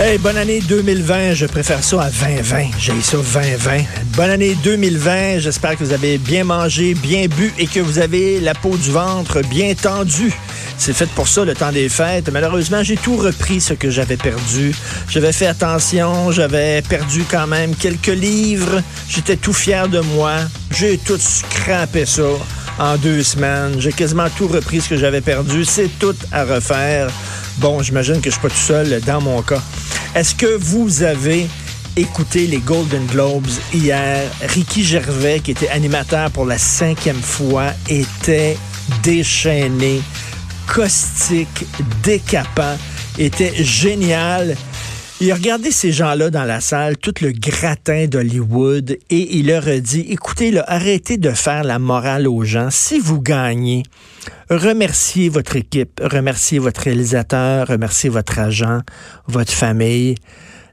Hey, 0.00 0.18
bonne 0.18 0.36
année 0.36 0.60
2020. 0.60 1.34
Je 1.34 1.46
préfère 1.46 1.84
ça 1.84 2.02
à 2.02 2.10
2020. 2.10 2.70
J'ai 2.76 3.00
ça 3.00 3.18
2020. 3.18 3.84
Bonne 4.16 4.30
année 4.30 4.56
2020. 4.64 5.38
J'espère 5.38 5.76
que 5.76 5.84
vous 5.84 5.92
avez 5.92 6.18
bien 6.18 6.42
mangé, 6.42 6.94
bien 6.94 7.26
bu 7.28 7.54
et 7.60 7.68
que 7.68 7.78
vous 7.78 8.00
avez 8.00 8.40
la 8.40 8.54
peau 8.54 8.76
du 8.76 8.90
ventre 8.90 9.42
bien 9.42 9.72
tendue. 9.74 10.32
C'est 10.78 10.94
fait 10.94 11.08
pour 11.10 11.28
ça 11.28 11.44
le 11.44 11.54
temps 11.54 11.70
des 11.70 11.88
fêtes. 11.88 12.28
Malheureusement, 12.32 12.82
j'ai 12.82 12.96
tout 12.96 13.16
repris 13.16 13.60
ce 13.60 13.74
que 13.74 13.88
j'avais 13.88 14.16
perdu. 14.16 14.74
J'avais 15.08 15.32
fait 15.32 15.46
attention. 15.46 16.32
J'avais 16.32 16.82
perdu 16.82 17.24
quand 17.30 17.46
même 17.46 17.76
quelques 17.76 18.08
livres. 18.08 18.82
J'étais 19.08 19.36
tout 19.36 19.52
fier 19.52 19.86
de 19.86 20.00
moi. 20.00 20.38
J'ai 20.72 20.98
tout 20.98 21.20
scrappé 21.20 22.04
ça 22.04 22.24
en 22.80 22.96
deux 22.96 23.22
semaines. 23.22 23.76
J'ai 23.78 23.92
quasiment 23.92 24.28
tout 24.36 24.48
repris 24.48 24.80
ce 24.80 24.88
que 24.88 24.96
j'avais 24.96 25.20
perdu. 25.20 25.64
C'est 25.64 25.90
tout 26.00 26.16
à 26.32 26.44
refaire. 26.44 27.08
Bon, 27.58 27.82
j'imagine 27.82 28.20
que 28.20 28.30
je 28.30 28.30
suis 28.30 28.40
pas 28.40 28.48
tout 28.48 28.54
seul 28.56 29.00
dans 29.02 29.20
mon 29.20 29.42
cas. 29.42 29.62
Est-ce 30.14 30.34
que 30.34 30.56
vous 30.56 31.02
avez 31.02 31.46
écouté 31.96 32.46
les 32.46 32.58
Golden 32.58 33.06
Globes 33.06 33.46
hier? 33.72 34.22
Ricky 34.42 34.82
Gervais, 34.84 35.40
qui 35.40 35.52
était 35.52 35.68
animateur 35.68 36.30
pour 36.30 36.44
la 36.46 36.58
cinquième 36.58 37.20
fois, 37.20 37.66
était 37.88 38.56
déchaîné, 39.02 40.02
caustique, 40.66 41.66
décapant, 42.02 42.76
était 43.18 43.62
génial. 43.62 44.56
Il 45.22 45.30
a 45.30 45.36
regardé 45.36 45.70
ces 45.70 45.92
gens-là 45.92 46.30
dans 46.30 46.42
la 46.42 46.60
salle, 46.60 46.96
tout 46.96 47.14
le 47.20 47.30
gratin 47.30 48.08
d'Hollywood, 48.08 48.98
et 49.08 49.36
il 49.36 49.46
leur 49.46 49.68
a 49.68 49.78
dit, 49.78 50.04
écoutez, 50.08 50.50
là, 50.50 50.64
arrêtez 50.66 51.16
de 51.16 51.30
faire 51.30 51.62
la 51.62 51.78
morale 51.78 52.26
aux 52.26 52.42
gens. 52.42 52.70
Si 52.72 52.98
vous 52.98 53.22
gagnez, 53.22 53.84
remerciez 54.50 55.28
votre 55.28 55.54
équipe, 55.54 56.00
remerciez 56.02 56.58
votre 56.58 56.80
réalisateur, 56.80 57.68
remerciez 57.68 58.10
votre 58.10 58.40
agent, 58.40 58.80
votre 59.28 59.52
famille 59.52 60.16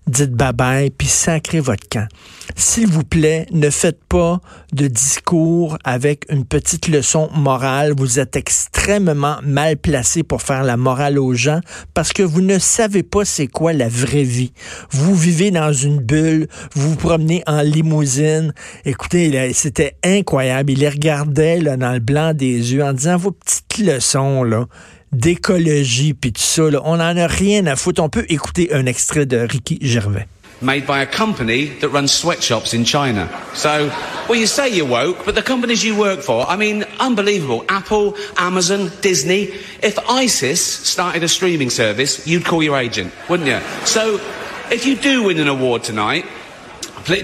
dites 0.10 0.32
bye-bye, 0.32 0.92
puis 0.92 1.08
sacrez 1.08 1.60
votre 1.60 1.88
camp. 1.90 2.08
S'il 2.56 2.88
vous 2.88 3.04
plaît, 3.04 3.46
ne 3.52 3.70
faites 3.70 4.04
pas 4.10 4.42
de 4.74 4.88
discours 4.88 5.78
avec 5.84 6.26
une 6.30 6.46
petite 6.46 6.88
leçon 6.88 7.30
morale. 7.34 7.94
Vous 7.96 8.20
êtes 8.20 8.36
extrêmement 8.36 9.38
mal 9.44 9.78
placé 9.78 10.24
pour 10.24 10.42
faire 10.42 10.64
la 10.64 10.76
morale 10.76 11.20
aux 11.20 11.34
gens 11.34 11.62
parce 11.94 12.12
que 12.12 12.24
vous 12.24 12.42
ne 12.42 12.60
savez 12.60 13.04
pas 13.04 13.24
c'est 13.24 13.48
quoi 13.48 13.72
la 13.74 13.88
vraie 13.88 14.24
vie. 14.24 14.52
Vous 14.92 15.16
vivez 15.16 15.52
dans 15.52 15.74
une 15.74 16.00
bulle, 16.00 16.48
vous 16.74 16.92
vous 16.92 16.96
promenez 16.96 17.44
en 17.46 17.62
limousine. 17.62 18.54
Écoutez, 18.86 19.54
c'était 19.54 19.96
incroyable. 20.04 20.72
Il 20.72 20.80
les 20.80 20.90
regardait 20.90 21.60
là, 21.60 21.78
dans 21.78 21.94
le 21.94 22.00
blanc 22.00 22.34
des 22.34 22.74
yeux 22.74 22.84
en 22.84 22.94
disant 22.94 23.18
vos 23.18 23.32
petites 23.32 23.78
leçons, 23.78 24.44
là 24.44 24.66
d'écologie 25.12 26.14
puis 26.14 26.32
tout 26.32 26.42
ça. 26.42 26.70
Là. 26.70 26.82
On 26.86 26.98
n'en 26.98 27.18
a 27.18 27.28
rien 27.28 27.66
à 27.66 27.76
foutre. 27.76 28.02
On 28.02 28.10
peut 28.10 28.26
écouter 28.30 28.74
un 28.74 28.86
extrait 28.86 29.26
de 29.26 29.38
Ricky 29.38 29.80
Gervais. 29.82 30.28
Made 30.62 30.86
by 30.86 31.00
a 31.00 31.06
company 31.06 31.68
that 31.80 31.88
runs 31.88 32.12
sweatshops 32.12 32.74
in 32.74 32.84
China. 32.84 33.30
So, 33.54 33.90
well, 34.28 34.38
you 34.38 34.46
say 34.46 34.68
you're 34.70 34.86
woke, 34.86 35.24
but 35.24 35.36
the 35.36 35.42
companies 35.42 35.86
you 35.86 35.96
work 35.96 36.20
for, 36.20 36.46
I 36.50 36.58
mean, 36.58 36.84
unbelievable. 37.00 37.64
Apple, 37.70 38.16
Amazon, 38.36 38.92
Disney. 39.02 39.54
If 39.82 39.98
ISIS 40.10 40.62
started 40.62 41.24
a 41.24 41.30
streaming 41.30 41.70
service, 41.70 42.28
you'd 42.28 42.44
call 42.44 42.62
your 42.62 42.78
agent, 42.78 43.14
wouldn't 43.30 43.48
you? 43.48 43.60
So, 43.86 44.20
if 44.70 44.86
you 44.86 44.98
do 44.98 45.24
win 45.24 45.40
an 45.40 45.48
award 45.48 45.84
tonight, 45.84 46.26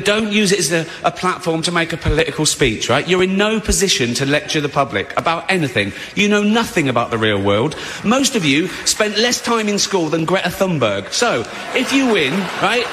Don't 0.03 0.31
use 0.31 0.51
it 0.51 0.59
as 0.59 0.71
a, 0.71 0.85
a, 1.03 1.11
platform 1.11 1.61
to 1.63 1.71
make 1.71 1.93
a 1.93 1.97
political 1.97 2.45
speech, 2.45 2.89
right? 2.89 3.07
You're 3.07 3.23
in 3.23 3.37
no 3.37 3.59
position 3.59 4.13
to 4.15 4.25
lecture 4.25 4.61
the 4.61 4.69
public 4.69 5.17
about 5.17 5.49
anything. 5.49 5.93
You 6.15 6.27
know 6.27 6.43
nothing 6.43 6.89
about 6.89 7.11
the 7.11 7.17
real 7.17 7.41
world. 7.41 7.75
Most 8.03 8.35
of 8.35 8.43
you 8.43 8.67
spent 8.85 9.17
less 9.17 9.41
time 9.41 9.69
in 9.69 9.79
school 9.79 10.09
than 10.09 10.25
Greta 10.25 10.49
Thunberg. 10.49 11.13
So, 11.13 11.41
if 11.75 11.93
you 11.93 12.11
win, 12.11 12.33
right, 12.61 12.85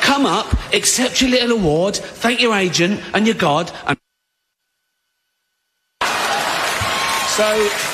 come 0.00 0.26
up, 0.26 0.52
accept 0.74 1.20
your 1.20 1.30
little 1.30 1.58
award, 1.58 1.96
thank 1.96 2.40
your 2.40 2.54
agent 2.54 3.00
and 3.14 3.26
your 3.26 3.36
God, 3.36 3.70
and 3.86 3.98
so 7.28 7.91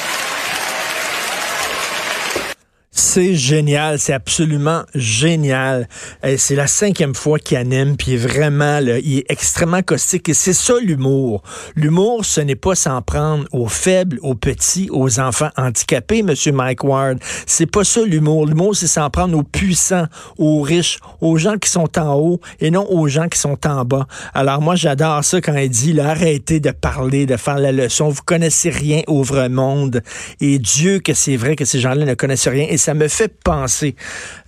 C'est 3.19 3.35
génial, 3.35 3.99
c'est 3.99 4.13
absolument 4.13 4.85
génial. 4.95 5.89
C'est 6.37 6.55
la 6.55 6.69
cinquième 6.69 7.17
fois 7.17 7.41
qu'il 7.41 7.57
anime, 7.57 7.97
puis 7.97 8.17
vraiment, 8.17 8.79
il 8.79 9.19
est 9.19 9.25
extrêmement 9.29 9.83
caustique. 9.83 10.29
Et 10.29 10.35
c'est 10.35 10.53
ça 10.53 10.75
l'humour. 10.81 11.43
L'humour, 11.75 12.25
ce 12.25 12.41
n'est 12.41 12.55
pas 12.55 12.77
s'en 12.77 13.03
prendre 13.03 13.45
aux 13.51 13.67
faibles, 13.67 14.21
aux 14.23 14.37
petits, 14.37 14.89
aux 14.93 15.19
enfants 15.19 15.49
handicapés, 15.57 16.23
Monsieur 16.23 16.53
Mike 16.53 16.85
Ward. 16.85 17.19
C'est 17.45 17.67
pas 17.67 17.83
ça 17.83 18.03
l'humour. 18.05 18.47
L'humour, 18.47 18.77
c'est 18.77 18.87
s'en 18.87 19.11
prendre 19.11 19.37
aux 19.37 19.43
puissants, 19.43 20.07
aux 20.37 20.63
riches, 20.63 21.01
aux 21.21 21.39
gens 21.39 21.59
qui 21.59 21.69
sont 21.69 21.99
en 21.99 22.15
haut 22.15 22.41
et 22.61 22.71
non 22.71 22.87
aux 22.89 23.09
gens 23.09 23.27
qui 23.27 23.41
sont 23.41 23.67
en 23.67 23.85
bas. 23.85 24.07
Alors 24.33 24.61
moi, 24.61 24.77
j'adore 24.77 25.25
ça 25.25 25.41
quand 25.41 25.57
il 25.57 25.71
dit, 25.71 25.93
là, 25.93 26.11
arrêtez 26.11 26.61
de 26.61 26.71
parler, 26.71 27.27
de 27.27 27.37
faire 27.37 27.59
la 27.59 27.73
leçon. 27.73 28.11
Vous 28.11 28.23
connaissez 28.25 28.71
rien 28.71 29.03
au 29.09 29.25
vrai 29.25 29.49
monde. 29.49 30.03
Et 30.41 30.61
Dieu 30.61 31.01
que 31.01 31.15
c'est 31.15 31.37
vrai 31.37 31.57
que 31.57 31.65
ces 31.65 31.81
gens-là 31.81 32.05
ne 32.05 32.15
connaissent 32.15 32.47
rien. 32.47 32.69
Et 32.71 32.77
ça 32.77 32.95
me 32.95 33.08
fait 33.09 33.33
penser, 33.43 33.97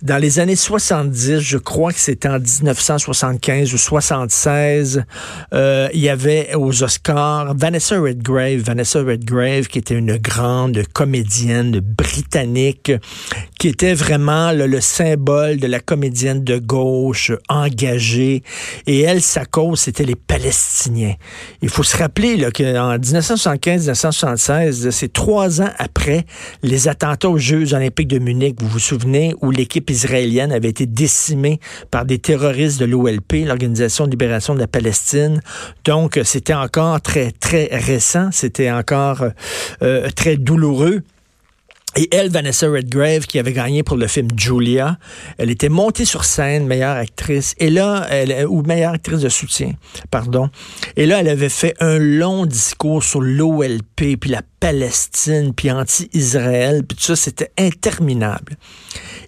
dans 0.01 0.17
les 0.17 0.39
années 0.39 0.55
70, 0.55 1.39
je 1.39 1.57
crois 1.57 1.93
que 1.93 1.99
c'était 1.99 2.29
en 2.29 2.39
1975 2.39 3.73
ou 3.73 3.77
76, 3.77 5.03
euh, 5.53 5.89
il 5.93 5.99
y 5.99 6.09
avait 6.09 6.55
aux 6.55 6.83
Oscars 6.83 7.53
Vanessa 7.55 7.99
Redgrave, 7.99 8.59
Vanessa 8.59 8.99
Redgrave 8.99 9.67
qui 9.67 9.79
était 9.79 9.95
une 9.95 10.17
grande 10.17 10.83
comédienne 10.93 11.79
britannique, 11.79 12.91
qui 13.59 13.67
était 13.67 13.93
vraiment 13.93 14.51
le 14.51 14.81
symbole 14.81 15.57
de 15.57 15.67
la 15.67 15.79
comédienne 15.79 16.43
de 16.43 16.57
gauche 16.57 17.31
engagée. 17.49 18.43
Et 18.87 19.01
elle, 19.01 19.21
sa 19.21 19.45
cause, 19.45 19.81
c'était 19.81 20.03
les 20.03 20.15
Palestiniens. 20.15 21.13
Il 21.61 21.69
faut 21.69 21.83
se 21.83 21.95
rappeler 21.97 22.37
qu'en 22.51 22.97
1975-1976, 22.97 24.89
c'est 24.91 25.13
trois 25.13 25.61
ans 25.61 25.69
après 25.77 26.25
les 26.63 26.87
attentats 26.87 27.29
aux 27.29 27.37
Jeux 27.37 27.73
olympiques 27.73 28.07
de 28.07 28.19
Munich 28.19 28.40
vous 28.59 28.67
vous 28.67 28.79
souvenez, 28.79 29.33
où 29.41 29.51
l'équipe 29.51 29.89
israélienne 29.89 30.51
avait 30.51 30.69
été 30.69 30.85
décimée 30.85 31.59
par 31.91 32.05
des 32.05 32.19
terroristes 32.19 32.79
de 32.79 32.85
l'OLP, 32.85 33.45
l'Organisation 33.45 34.05
de 34.05 34.11
libération 34.11 34.55
de 34.55 34.59
la 34.59 34.67
Palestine. 34.67 35.41
Donc, 35.85 36.19
c'était 36.23 36.53
encore 36.53 37.01
très, 37.01 37.31
très 37.31 37.69
récent, 37.71 38.29
c'était 38.31 38.71
encore 38.71 39.23
euh, 39.81 40.09
très 40.15 40.37
douloureux. 40.37 41.01
Et 41.97 42.07
elle, 42.15 42.29
Vanessa 42.29 42.69
Redgrave, 42.69 43.25
qui 43.25 43.37
avait 43.37 43.51
gagné 43.51 43.83
pour 43.83 43.97
le 43.97 44.07
film 44.07 44.29
Julia, 44.37 44.97
elle 45.37 45.49
était 45.49 45.67
montée 45.67 46.05
sur 46.05 46.23
scène, 46.23 46.65
meilleure 46.65 46.95
actrice, 46.95 47.53
et 47.57 47.69
là, 47.69 48.07
elle, 48.09 48.47
ou 48.47 48.61
meilleure 48.63 48.93
actrice 48.93 49.19
de 49.19 49.27
soutien, 49.27 49.73
pardon. 50.09 50.49
Et 50.95 51.05
là, 51.05 51.19
elle 51.19 51.27
avait 51.27 51.49
fait 51.49 51.75
un 51.81 51.97
long 51.97 52.45
discours 52.45 53.03
sur 53.03 53.19
l'OLP, 53.19 54.15
puis 54.19 54.29
la 54.29 54.41
Palestine, 54.61 55.53
puis 55.53 55.69
anti-Israël, 55.69 56.83
puis 56.87 56.95
tout 56.95 57.03
ça, 57.03 57.17
c'était 57.17 57.51
interminable. 57.57 58.55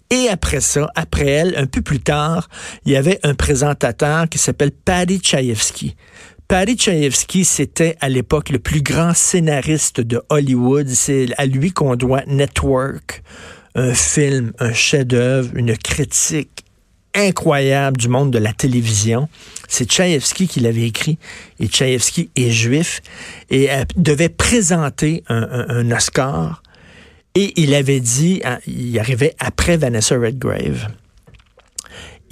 Et 0.09 0.29
après 0.29 0.61
ça, 0.61 0.89
après 0.95 1.27
elle, 1.27 1.57
un 1.57 1.65
peu 1.65 1.81
plus 1.81 1.99
tard, 1.99 2.47
il 2.85 2.91
y 2.91 2.95
avait 2.95 3.19
un 3.23 3.33
présentateur 3.33 4.29
qui 4.29 4.38
s'appelle 4.38 4.71
Paddy 4.71 5.19
Chayefsky. 5.21 5.95
Paddy 6.47 6.77
Chayefsky, 6.77 7.45
c'était 7.45 7.95
à 8.01 8.09
l'époque 8.09 8.49
le 8.49 8.59
plus 8.59 8.81
grand 8.81 9.13
scénariste 9.13 10.01
de 10.01 10.21
Hollywood. 10.29 10.87
C'est 10.89 11.27
à 11.37 11.45
lui 11.45 11.71
qu'on 11.71 11.95
doit 11.95 12.23
Network, 12.27 13.23
un 13.75 13.93
film, 13.93 14.51
un 14.59 14.73
chef-d'œuvre, 14.73 15.51
une 15.55 15.77
critique 15.77 16.65
incroyable 17.15 17.97
du 17.97 18.07
monde 18.07 18.31
de 18.31 18.39
la 18.39 18.53
télévision. 18.53 19.29
C'est 19.67 19.89
Tchaïevski 19.89 20.47
qui 20.47 20.59
l'avait 20.59 20.87
écrit. 20.87 21.17
Et 21.59 21.67
Tchaïevski 21.67 22.29
est 22.35 22.51
juif 22.51 23.01
et 23.49 23.71
euh, 23.71 23.85
devait 23.95 24.29
présenter 24.29 25.23
un, 25.29 25.65
un, 25.69 25.91
Oscar. 25.91 26.61
Et 27.35 27.53
il 27.55 27.73
avait 27.73 27.99
dit, 27.99 28.41
hein, 28.43 28.59
il 28.67 28.97
arrivait 28.99 29.35
après 29.39 29.77
Vanessa 29.77 30.15
Redgrave 30.15 30.87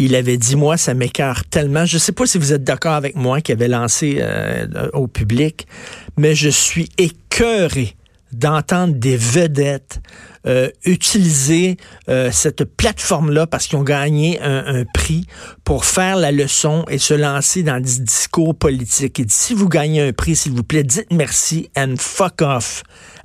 il 0.05 0.15
avait 0.15 0.37
dit, 0.37 0.55
moi, 0.55 0.77
ça 0.77 0.93
m'écarte 0.93 1.49
tellement. 1.49 1.85
Je 1.85 1.95
ne 1.95 1.99
sais 1.99 2.11
pas 2.11 2.25
si 2.25 2.37
vous 2.37 2.53
êtes 2.53 2.63
d'accord 2.63 2.93
avec 2.93 3.15
moi 3.15 3.41
qui 3.41 3.51
avait 3.51 3.67
lancé 3.67 4.17
euh, 4.19 4.65
au 4.93 5.07
public, 5.07 5.67
mais 6.17 6.35
je 6.35 6.49
suis 6.49 6.89
écœuré 6.97 7.95
d'entendre 8.31 8.95
des 8.95 9.17
vedettes 9.17 9.99
euh, 10.47 10.69
utiliser 10.85 11.77
euh, 12.09 12.31
cette 12.31 12.63
plateforme-là 12.63 13.45
parce 13.45 13.67
qu'ils 13.67 13.77
ont 13.77 13.83
gagné 13.83 14.41
un, 14.41 14.85
prix 14.91 15.27
pour 15.63 15.85
faire 15.85 16.15
la 16.15 16.31
leçon 16.31 16.85
et 16.89 16.97
se 16.97 17.13
lancer 17.13 17.61
dans 17.61 17.79
des 17.79 17.99
discours 17.99 18.55
politiques. 18.55 19.19
Et 19.19 19.25
si 19.27 19.53
vous 19.53 19.69
gagnez 19.69 20.01
un 20.01 20.13
prix, 20.13 20.35
s'il 20.35 20.53
vous 20.53 20.63
plaît, 20.63 20.83
dites 20.83 21.07
merci 21.11 21.69
and 21.77 21.95
fuck 21.99 22.41
off. 22.41 22.83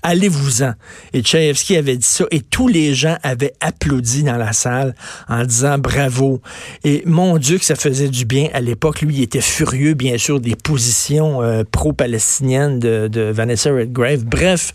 Allez-vous-en. 0.09 0.75
Et 1.15 1.21
Tchaïevski 1.21 1.77
avait 1.77 1.97
dit 1.97 2.07
ça 2.07 2.27
et 2.31 2.41
tous 2.41 2.69
les 2.69 2.95
gens 2.95 3.19
avaient 3.25 3.55
applaudi 3.59 4.23
dans 4.23 4.37
la 4.37 4.53
salle 4.53 4.95
en 5.29 5.45
disant 5.45 5.79
bravo. 5.79 6.41
Et 6.85 7.03
mon 7.07 7.39
Dieu 7.39 7.59
que 7.59 7.65
ça 7.65 7.75
faisait 7.75 8.09
du 8.09 8.25
bien 8.25 8.49
à 8.55 8.61
l'époque. 8.61 9.01
Lui, 9.03 9.17
il 9.17 9.23
était 9.25 9.41
furieux, 9.41 9.95
bien 9.95 10.17
sûr, 10.17 10.39
des 10.39 10.55
positions 10.55 11.43
euh, 11.43 11.65
pro-palestiniennes 11.69 12.79
de, 12.79 13.33
Vanessa 13.33 13.73
Redgrave. 13.73 14.25
Bref, 14.25 14.75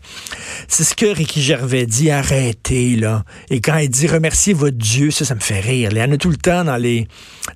c'est 0.68 0.84
ce 0.84 0.96
que 0.96 1.06
Ricky 1.06 1.42
Gervais 1.42 1.86
dit. 1.86 2.12
Arrêtez, 2.12 2.98
là. 2.98 3.24
Et 3.50 3.62
quand 3.62 3.78
il 3.78 3.90
dit 3.90 4.08
remerciez 4.08 4.52
votre 4.52 4.78
Dieu, 4.78 5.12
ça, 5.12 5.24
ça 5.24 5.36
me 5.36 5.40
fait 5.40 5.62
rire. 5.62 5.92
Il 5.94 5.98
y 5.98 6.04
en 6.04 6.12
a 6.12 6.18
tout 6.18 6.30
le 6.30 6.36
temps 6.36 6.66
dans 6.66 6.76
les, 6.76 7.08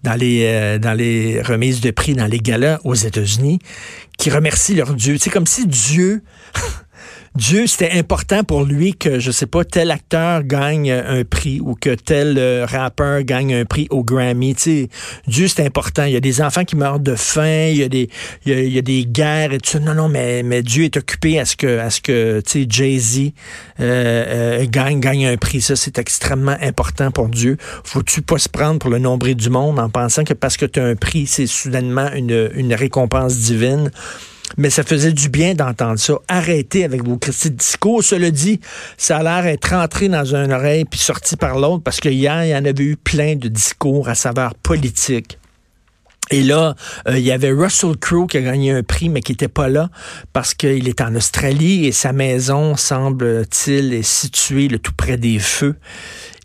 dans 0.02 0.16
les, 0.16 0.46
euh, 0.46 0.80
dans 0.80 0.94
les 0.94 1.42
remises 1.42 1.82
de 1.82 1.92
prix, 1.92 2.14
dans 2.14 2.28
les 2.28 2.40
galas 2.40 2.80
aux 2.86 2.96
États-Unis, 2.96 3.60
qui 4.18 4.30
remercient 4.30 4.76
leur 4.76 4.94
Dieu. 4.94 5.18
C'est 5.20 5.30
comme 5.30 5.46
si 5.46 5.68
Dieu 5.68 6.24
Dieu, 7.36 7.68
c'était 7.68 7.92
important 7.92 8.46
pour 8.46 8.64
lui 8.64 8.94
que, 8.94 9.20
je 9.20 9.30
sais 9.30 9.46
pas, 9.46 9.66
tel 9.66 9.92
acteur 9.92 10.44
gagne 10.44 10.90
un 10.90 11.26
prix 11.26 11.60
ou 11.60 11.76
que 11.76 11.94
tel 11.94 12.38
euh, 12.38 12.66
rappeur 12.66 13.24
gagne 13.24 13.54
un 13.54 13.66
prix 13.66 13.88
au 13.90 14.06
Grammy. 14.06 14.56
sais, 14.58 14.88
Dieu, 15.28 15.50
c'est 15.50 15.66
important. 15.66 16.06
Il 16.06 16.14
y 16.14 16.16
a 16.16 16.22
des 16.22 16.42
enfants 16.42 16.64
qui 16.64 16.78
meurent 16.78 17.02
de 17.02 17.16
faim, 17.16 17.68
il 17.72 17.76
y 17.76 17.84
a 17.84 17.90
des, 17.90 18.10
il 18.46 18.70
y 18.70 18.78
a, 18.78 18.82
des 18.82 19.06
guerres 19.06 19.52
et 19.52 19.58
tout 19.58 19.72
ça. 19.72 19.80
Non, 19.80 19.94
non, 19.94 20.08
mais, 20.08 20.44
mais 20.44 20.64
Dieu 20.64 20.86
est 20.86 20.96
occupé 20.96 21.38
à 21.38 21.44
ce 21.44 21.58
que, 21.58 21.80
à 21.80 21.90
ce 21.90 22.00
que, 22.00 22.42
Jay-Z 22.70 23.32
euh, 23.82 24.62
euh, 24.62 24.66
gagne, 24.70 25.02
gagne 25.02 25.28
un 25.28 25.36
prix. 25.36 25.60
Ça, 25.60 25.76
c'est 25.76 26.00
extrêmement 26.00 26.56
important 26.62 27.12
pour 27.12 27.28
Dieu. 27.28 27.58
Faut-tu 27.84 28.22
pas 28.22 28.38
se 28.38 28.48
prendre 28.48 28.80
pour 28.80 28.90
le 28.90 29.00
nombril 29.00 29.36
du 29.36 29.50
monde 29.50 29.78
en 29.78 29.90
pensant 29.90 30.24
que 30.24 30.34
parce 30.34 30.56
que 30.56 30.66
tu 30.66 30.80
as 30.80 30.86
un 30.86 30.96
prix, 30.96 31.28
c'est 31.28 31.48
soudainement 31.48 32.14
une, 32.14 32.50
une 32.56 32.74
récompense 32.74 33.36
divine? 33.40 33.92
Mais 34.58 34.70
ça 34.70 34.84
faisait 34.84 35.12
du 35.12 35.30
bien 35.30 35.54
d'entendre 35.54 36.00
ça. 36.00 36.16
Arrêtez 36.28 36.84
avec 36.84 37.04
vos 37.04 37.18
critiques 37.18 37.54
de 37.54 37.58
discours. 37.58 38.04
Cela 38.04 38.32
dit, 38.32 38.60
ça 38.98 39.18
a 39.18 39.24
l'air 39.24 39.44
d'être 39.44 39.70
rentré 39.70 40.10
dans 40.10 40.36
une 40.36 40.52
oreille 40.52 40.86
puis 40.86 41.00
sorti 41.00 41.36
par 41.36 41.60
l'autre 41.60 41.84
parce 41.84 42.00
que 42.00 42.10
hier, 42.10 42.46
il 42.46 42.50
y 42.50 42.56
en 42.56 42.66
avait 42.66 42.84
eu 42.84 42.98
plein 42.98 43.36
de 43.36 43.48
discours 43.48 44.10
à 44.10 44.16
saveur 44.16 44.56
politique. 44.56 45.38
Et 46.32 46.42
là, 46.42 46.76
euh, 47.08 47.20
il 47.20 47.24
y 47.24 47.32
avait 47.32 47.52
Russell 47.52 47.98
Crowe 47.98 48.28
qui 48.28 48.38
a 48.38 48.42
gagné 48.42 48.72
un 48.72 48.82
prix, 48.82 49.10
mais 49.10 49.22
qui 49.22 49.34
n'était 49.34 49.48
pas 49.48 49.70
là 49.70 49.90
parce 50.34 50.56
qu'il 50.56 50.88
est 50.88 51.02
en 51.02 51.14
Australie 51.16 51.86
et 51.86 51.92
sa 51.92 52.14
maison, 52.14 52.76
semble-t-il, 52.76 53.94
est 53.94 54.02
située 54.02 54.68
le 54.68 54.80
tout 54.80 54.94
près 54.96 55.18
des 55.18 55.38
feux. 55.38 55.76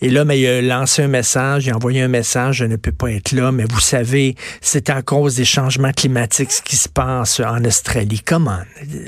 Et 0.03 0.09
là, 0.09 0.25
mais 0.25 0.41
il 0.41 0.47
a 0.47 0.63
lancé 0.63 1.03
un 1.03 1.09
message, 1.09 1.67
il 1.67 1.73
a 1.73 1.77
envoyé 1.77 2.01
un 2.01 2.09
message, 2.09 2.57
je 2.57 2.65
ne 2.65 2.77
peux 2.77 2.93
pas 2.93 3.13
être 3.13 3.33
là, 3.33 3.53
mais 3.53 3.65
vous 3.69 3.81
savez, 3.81 4.35
c'est 4.63 4.89
à 4.89 5.03
cause 5.03 5.37
des 5.37 5.45
changements 5.45 5.93
climatiques 5.93 6.53
ce 6.53 6.63
qui 6.63 6.77
se 6.77 6.89
passe 6.89 7.39
en 7.41 7.63
Australie. 7.65 8.21
Comment? 8.25 8.61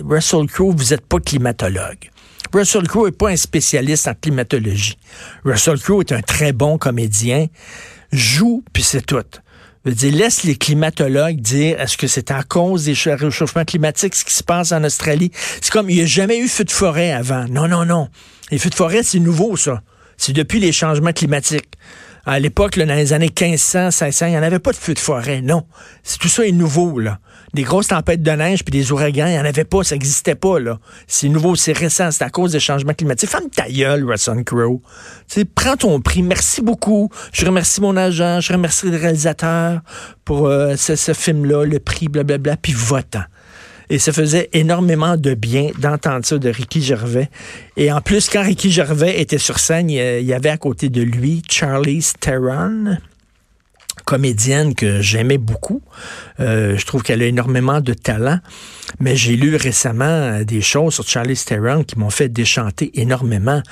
Russell 0.07 0.47
Crowe, 0.47 0.75
vous 0.77 0.91
n'êtes 0.91 1.07
pas 1.07 1.19
climatologue. 1.19 2.11
Russell 2.53 2.87
Crowe 2.87 3.07
n'est 3.07 3.13
pas 3.13 3.31
un 3.31 3.37
spécialiste 3.37 4.07
en 4.07 4.15
climatologie. 4.15 4.99
Russell 5.45 5.79
Crowe 5.79 6.03
est 6.03 6.13
un 6.13 6.21
très 6.21 6.53
bon 6.53 6.77
comédien, 6.77 7.47
joue, 8.13 8.63
puis 8.75 8.83
c'est 8.83 9.07
tout. 9.07 9.23
Je 9.85 9.91
dire, 9.91 10.15
laisse 10.15 10.45
les 10.45 10.57
climatologues 10.57 11.41
dire 11.41 11.81
est-ce 11.81 11.97
que 11.97 12.07
c'est 12.07 12.31
à 12.31 12.43
cause 12.43 12.85
des 12.85 12.93
réchauffements 12.93 13.65
climatiques 13.65 14.15
ce 14.15 14.25
qui 14.25 14.35
se 14.35 14.45
passe 14.45 14.71
en 14.73 14.85
Australie? 14.85 15.33
C'est 15.61 15.73
comme 15.73 15.89
il 15.91 15.97
n'y 15.97 16.03
a 16.03 16.07
jamais 16.07 16.39
eu 16.39 16.49
feu 16.49 16.65
de 16.65 16.71
forêt 16.71 17.13
avant. 17.13 17.47
Non, 17.49 17.67
non, 17.67 17.87
non. 17.87 18.09
Les 18.51 18.59
feux 18.59 18.71
de 18.71 18.75
forêt, 18.75 19.03
c'est 19.03 19.19
nouveau, 19.19 19.57
ça. 19.57 19.83
C'est 20.25 20.33
depuis 20.33 20.61
les 20.61 20.71
changements 20.71 21.13
climatiques. 21.13 21.69
À 22.25 22.39
l'époque, 22.39 22.79
dans 22.79 22.95
les 22.95 23.13
années 23.13 23.33
1500, 23.37 23.87
1600, 23.87 24.27
il 24.27 24.31
n'y 24.31 24.39
en 24.39 24.43
avait 24.45 24.61
pas 24.61 24.71
de 24.71 24.77
feux 24.77 24.95
de 24.95 25.01
forêt. 25.01 25.43
Non. 25.43 25.67
Tout 26.21 26.29
ça 26.29 26.47
est 26.47 26.53
nouveau, 26.53 27.01
là. 27.01 27.19
Des 27.55 27.65
grosses 27.65 27.89
tempêtes 27.89 28.23
de 28.23 28.31
neige 28.31 28.63
puis 28.63 28.71
des 28.71 28.93
ouragans, 28.93 29.27
il 29.27 29.33
n'y 29.33 29.39
en 29.41 29.45
avait 29.45 29.65
pas. 29.65 29.83
Ça 29.83 29.97
n'existait 29.97 30.37
pas, 30.37 30.61
là. 30.61 30.79
C'est 31.09 31.29
nouveau, 31.29 31.57
c'est 31.57 31.77
récent. 31.77 32.13
C'est 32.13 32.23
à 32.23 32.31
cause 32.31 32.53
des 32.53 32.61
changements 32.61 32.95
climatiques. 32.95 33.31
Femme 33.31 33.51
ta 33.51 33.69
gueule, 33.69 34.09
Russell 34.09 34.45
Crowe. 34.45 34.81
Prends 35.57 35.77
ton 35.77 36.01
prix. 36.01 36.23
Merci 36.23 36.63
beaucoup. 36.63 37.11
Je 37.33 37.45
remercie 37.45 37.81
mon 37.81 37.97
agent. 37.97 38.43
Je 38.43 38.53
remercie 38.53 38.89
le 38.89 38.99
réalisateur 38.99 39.81
pour 40.25 40.47
euh, 40.47 40.77
ce, 40.77 40.95
ce 40.95 41.15
film-là, 41.15 41.65
le 41.65 41.81
prix, 41.81 42.07
blablabla, 42.07 42.57
puis 42.59 42.75
votant. 42.75 43.25
Et 43.93 43.99
ça 43.99 44.11
faisait 44.11 44.49
énormément 44.55 45.19
de 45.19 45.35
bien 45.35 45.69
d'entendre 45.79 46.25
ça 46.25 46.39
de 46.39 46.49
Ricky 46.49 46.81
Gervais. 46.81 47.29
Et 47.77 47.93
en 47.93 48.01
plus, 48.01 48.31
quand 48.31 48.43
Ricky 48.43 48.71
Gervais 48.71 49.21
était 49.21 49.37
sur 49.37 49.59
scène, 49.59 49.91
il 49.91 50.25
y 50.25 50.33
avait 50.33 50.49
à 50.49 50.57
côté 50.57 50.89
de 50.89 51.03
lui 51.03 51.43
Charlie 51.47 52.03
Theron 52.19 52.97
comédienne 54.07 54.75
que 54.75 55.03
j'aimais 55.03 55.37
beaucoup. 55.37 55.83
Euh, 56.41 56.79
je 56.79 56.87
trouve 56.87 57.03
qu'elle 57.03 57.21
a 57.21 57.27
énormément 57.27 57.83
de 57.83 57.93
talent. 57.93 58.39
Mais 58.99 59.15
j'ai 59.15 59.37
lu 59.37 59.57
récemment 59.57 60.41
des 60.43 60.63
choses 60.63 60.95
sur 60.95 61.07
Charlie 61.07 61.37
Theron 61.37 61.85
qui 61.85 61.99
m'ont 61.99 62.09
fait 62.09 62.31
déchanter 62.31 62.99
énormément. 62.99 63.63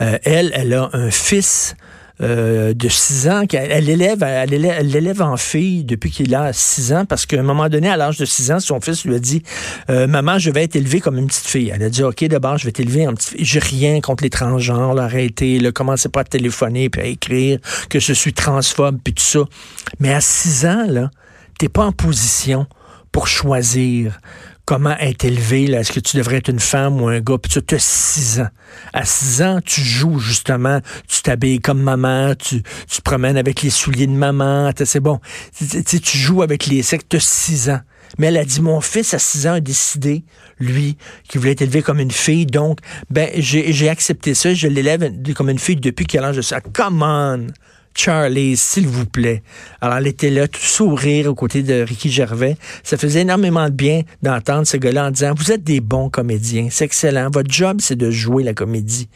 Euh, 0.00 0.18
elle, 0.24 0.50
elle 0.54 0.74
a 0.74 0.90
un 0.92 1.12
fils 1.12 1.76
euh, 2.20 2.74
de 2.74 2.88
6 2.88 3.28
ans, 3.28 3.42
elle 3.52 3.84
l'élève, 3.84 4.22
elle 4.22 4.50
l'élève 4.50 5.22
en 5.22 5.36
fille 5.36 5.84
depuis 5.84 6.10
qu'il 6.10 6.34
a 6.34 6.52
6 6.52 6.92
ans, 6.92 7.04
parce 7.04 7.26
qu'à 7.26 7.38
un 7.38 7.42
moment 7.42 7.68
donné, 7.68 7.88
à 7.88 7.96
l'âge 7.96 8.18
de 8.18 8.24
6 8.24 8.52
ans, 8.52 8.60
son 8.60 8.80
fils 8.80 9.04
lui 9.04 9.14
a 9.14 9.18
dit 9.18 9.42
euh, 9.90 10.06
Maman, 10.06 10.38
je 10.38 10.50
vais 10.50 10.64
être 10.64 10.76
élevée 10.76 11.00
comme 11.00 11.18
une 11.18 11.28
petite 11.28 11.46
fille. 11.46 11.72
Elle 11.74 11.82
a 11.82 11.90
dit 11.90 12.02
OK, 12.02 12.24
d'abord, 12.24 12.58
je 12.58 12.64
vais 12.64 12.72
t'élever 12.72 13.06
en 13.06 13.14
petite 13.14 13.30
fille. 13.30 13.44
J'ai 13.44 13.60
rien 13.60 14.00
contre 14.00 14.24
les 14.24 14.30
transgenres, 14.30 14.98
arrêtez, 14.98 15.58
là, 15.58 15.72
commencez 15.72 16.08
pas 16.08 16.20
à 16.20 16.24
téléphoner 16.24 16.90
puis 16.90 17.02
à 17.02 17.04
écrire 17.06 17.58
que 17.88 18.00
je 18.00 18.12
suis 18.12 18.32
transphobe 18.32 18.98
puis 19.02 19.14
tout 19.14 19.22
ça. 19.22 19.40
Mais 20.00 20.12
à 20.12 20.20
6 20.20 20.66
ans, 20.66 20.86
là, 20.88 21.10
t'es 21.58 21.68
pas 21.68 21.84
en 21.84 21.92
position 21.92 22.66
pour 23.18 23.26
choisir 23.26 24.20
comment 24.64 24.96
être 25.00 25.24
élevé, 25.24 25.66
là, 25.66 25.80
est-ce 25.80 25.90
que 25.90 25.98
tu 25.98 26.16
devrais 26.16 26.36
être 26.36 26.50
une 26.50 26.60
femme 26.60 27.02
ou 27.02 27.08
un 27.08 27.18
gars, 27.18 27.36
puis 27.36 27.50
tu 27.50 27.74
as 27.74 27.78
6 27.80 28.38
ans. 28.42 28.48
À 28.92 29.04
6 29.04 29.42
ans, 29.42 29.58
tu 29.60 29.80
joues 29.80 30.20
justement, 30.20 30.80
tu 31.08 31.22
t'habilles 31.22 31.58
comme 31.58 31.82
maman, 31.82 32.36
tu, 32.36 32.62
tu 32.62 32.98
te 32.98 33.02
promènes 33.02 33.36
avec 33.36 33.62
les 33.62 33.70
souliers 33.70 34.06
de 34.06 34.12
maman, 34.12 34.70
c'est 34.84 35.00
bon. 35.00 35.18
Tu, 35.58 36.16
joues 36.16 36.42
avec 36.42 36.66
les 36.66 36.84
sexes, 36.84 37.06
tu 37.10 37.16
as 37.16 37.26
6 37.26 37.70
ans. 37.70 37.80
Mais 38.18 38.28
elle 38.28 38.36
a 38.36 38.44
dit, 38.44 38.60
mon 38.60 38.80
fils 38.80 39.12
à 39.14 39.18
6 39.18 39.48
ans 39.48 39.54
a 39.54 39.60
décidé, 39.60 40.22
lui, 40.60 40.96
qu'il 41.28 41.40
voulait 41.40 41.54
être 41.54 41.62
élevé 41.62 41.82
comme 41.82 41.98
une 41.98 42.12
fille, 42.12 42.46
donc, 42.46 42.78
ben, 43.10 43.30
j'ai 43.34 43.88
accepté 43.88 44.32
ça, 44.34 44.54
je 44.54 44.68
l'élève 44.68 45.10
comme 45.34 45.50
une 45.50 45.58
fille 45.58 45.74
depuis 45.74 46.06
quel 46.06 46.22
âge 46.22 46.36
je 46.36 46.40
sais. 46.40 46.54
Come 46.72 47.02
on! 47.02 47.46
Charlie, 47.98 48.56
s'il 48.56 48.86
vous 48.86 49.06
plaît. 49.06 49.42
Alors, 49.80 49.96
elle 49.96 50.06
était 50.06 50.30
là, 50.30 50.46
tout 50.46 50.60
sourire 50.60 51.28
aux 51.28 51.34
côtés 51.34 51.64
de 51.64 51.82
Ricky 51.82 52.10
Gervais. 52.10 52.56
Ça 52.84 52.96
faisait 52.96 53.22
énormément 53.22 53.64
de 53.68 53.74
bien 53.74 54.02
d'entendre 54.22 54.68
ce 54.68 54.76
gars-là 54.76 55.08
en 55.08 55.10
disant, 55.10 55.34
vous 55.36 55.50
êtes 55.50 55.64
des 55.64 55.80
bons 55.80 56.08
comédiens, 56.08 56.68
c'est 56.70 56.84
excellent. 56.84 57.28
Votre 57.32 57.52
job, 57.52 57.78
c'est 57.80 57.96
de 57.96 58.12
jouer 58.12 58.44
la 58.44 58.54
comédie. 58.54 59.08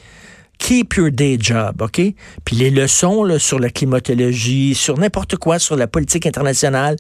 Keep 0.58 0.94
your 0.94 1.10
day 1.12 1.38
job, 1.40 1.80
OK? 1.80 2.00
Puis 2.44 2.56
les 2.56 2.70
leçons 2.70 3.22
là, 3.22 3.38
sur 3.38 3.60
la 3.60 3.70
climatologie, 3.70 4.74
sur 4.74 4.98
n'importe 4.98 5.36
quoi, 5.36 5.60
sur 5.60 5.76
la 5.76 5.86
politique 5.86 6.26
internationale, 6.26 6.96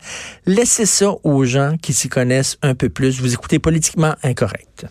laissez 0.46 0.86
ça 0.86 1.12
aux 1.24 1.44
gens 1.44 1.76
qui 1.82 1.92
s'y 1.92 2.08
connaissent 2.08 2.58
un 2.62 2.76
peu 2.76 2.90
plus. 2.90 3.20
Vous 3.20 3.34
écoutez 3.34 3.58
politiquement 3.58 4.14
incorrect. 4.22 4.86